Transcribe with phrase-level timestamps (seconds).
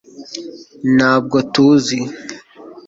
[0.95, 1.97] ntabwo utuzi